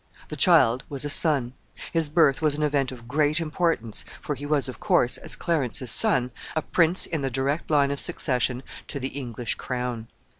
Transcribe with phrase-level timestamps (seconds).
[0.29, 1.53] The child was a son.
[1.93, 5.91] His birth was an event of great importance, for he was, of course, as Clarence's
[5.91, 10.07] son, a prince in the direct line of succession to the English crown.